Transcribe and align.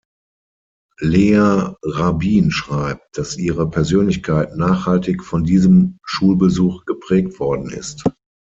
Leah 1.01 1.75
Rabin 1.83 2.49
schreibt, 2.49 3.19
dass 3.19 3.37
ihre 3.37 3.69
Persönlichkeit 3.69 4.57
nachhaltig 4.57 5.23
von 5.23 5.43
diesem 5.43 5.99
Schulbesuch 6.07 6.85
geprägt 6.85 7.39
worden 7.39 7.69
ist. 7.69 8.03